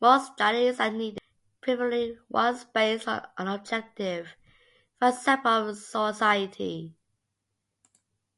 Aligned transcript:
More 0.00 0.20
studies 0.24 0.80
are 0.80 0.90
needed, 0.90 1.20
preferably 1.60 2.16
ones 2.30 2.64
based 2.64 3.06
on 3.06 3.22
an 3.36 3.46
objective, 3.48 4.34
random 5.02 5.20
sample 5.20 5.68
of 5.68 5.76
society. 5.76 6.94